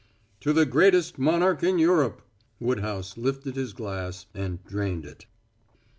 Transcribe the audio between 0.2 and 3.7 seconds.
"To the greatest monarch in Europe!" Woodhouse lifted